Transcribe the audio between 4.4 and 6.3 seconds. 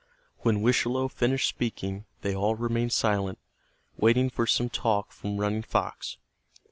some talk from Running Fox.